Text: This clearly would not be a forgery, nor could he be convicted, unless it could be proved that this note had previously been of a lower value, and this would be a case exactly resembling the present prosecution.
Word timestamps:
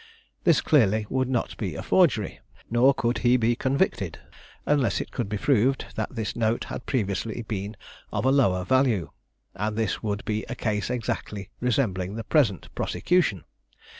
This 0.45 0.61
clearly 0.61 1.05
would 1.11 1.29
not 1.29 1.55
be 1.57 1.75
a 1.75 1.83
forgery, 1.83 2.39
nor 2.71 2.91
could 2.91 3.19
he 3.19 3.37
be 3.37 3.55
convicted, 3.55 4.17
unless 4.65 4.99
it 4.99 5.11
could 5.11 5.29
be 5.29 5.37
proved 5.37 5.85
that 5.93 6.15
this 6.15 6.35
note 6.35 6.63
had 6.63 6.87
previously 6.87 7.43
been 7.43 7.77
of 8.11 8.25
a 8.25 8.31
lower 8.31 8.65
value, 8.65 9.11
and 9.53 9.75
this 9.77 10.01
would 10.01 10.25
be 10.25 10.43
a 10.49 10.55
case 10.55 10.89
exactly 10.89 11.51
resembling 11.59 12.15
the 12.15 12.23
present 12.23 12.73
prosecution. 12.73 13.43